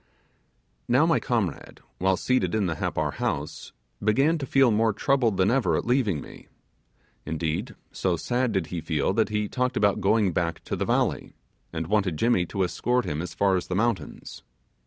[0.87, 3.71] Now my comrade, while seated in the Happar house,
[4.03, 6.47] began to feel more troubled than ever at leaving me;
[7.23, 11.35] indeed, so sad did he feel that he talked about going back to the valley,
[11.71, 14.41] and wanted Jimmy to escort him as far as the mountains.